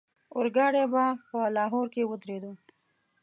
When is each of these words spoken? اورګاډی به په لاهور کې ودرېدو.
اورګاډی 0.35 0.85
به 0.93 1.03
په 1.29 1.39
لاهور 1.55 1.85
کې 1.93 2.07
ودرېدو. 2.09 2.51